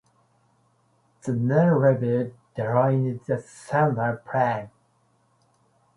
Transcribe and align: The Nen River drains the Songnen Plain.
The 1.25 1.31
Nen 1.33 1.67
River 1.73 2.31
drains 2.55 3.27
the 3.27 3.35
Songnen 3.35 4.25
Plain. 4.25 4.71